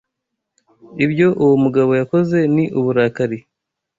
Ibyo 1.05 1.27
uwo 1.43 1.55
mugabo 1.63 1.91
yakoze 1.99 2.37
ni 2.53 2.65
uburakari. 2.79 3.37